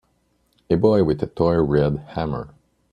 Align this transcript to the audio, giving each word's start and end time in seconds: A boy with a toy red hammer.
A 0.71 0.77
boy 0.77 1.03
with 1.03 1.21
a 1.21 1.27
toy 1.27 1.57
red 1.61 1.97
hammer. 1.97 2.55